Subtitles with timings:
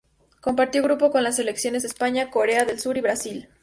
[0.41, 3.49] Compartió grupo con las Selecciones de España, Corea del Sur, Brasil.